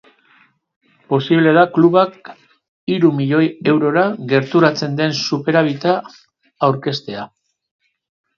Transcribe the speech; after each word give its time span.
Posible 1.13 1.51
da 1.57 1.65
klubak 1.75 2.31
hiru 2.93 3.11
milioi 3.19 3.43
eurora 3.75 4.07
gerturatzen 4.33 4.97
den 5.03 5.15
superabita 5.27 5.95
aurkeztea. 6.71 7.29